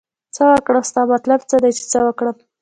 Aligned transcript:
څه 0.35 0.43
وکړم 0.51 0.83
ستا 0.89 1.01
مطلب 1.13 1.39
څه 1.49 1.57
دی 1.63 1.71
چې 1.77 1.83
څه 1.91 1.99
وکړم 2.07 2.35